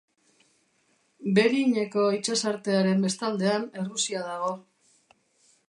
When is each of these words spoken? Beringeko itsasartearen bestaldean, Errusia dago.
Beringeko 1.39 2.05
itsasartearen 2.19 3.05
bestaldean, 3.09 3.69
Errusia 3.83 4.25
dago. 4.31 4.51